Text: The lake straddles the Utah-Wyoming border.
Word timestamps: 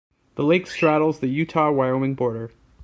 The 0.33 0.43
lake 0.43 0.65
straddles 0.65 1.19
the 1.19 1.27
Utah-Wyoming 1.27 2.15
border. 2.15 2.49